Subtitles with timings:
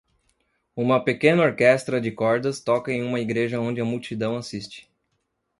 [0.75, 4.89] Uma pequena orquestra de cordas toca em uma igreja onde a multidão assiste.